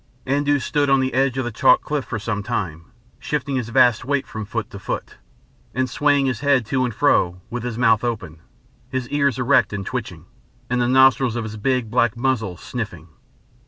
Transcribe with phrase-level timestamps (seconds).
[0.25, 2.85] Andoo stood on the edge of the chalk cliff for some time,
[3.19, 5.17] shifting his vast weight from foot to foot,
[5.75, 8.39] and swaying his head to and fro, with his mouth open,
[8.89, 10.25] his ears erect and twitching,
[10.71, 13.09] and the nostrils of his big, black muzzle sniffing.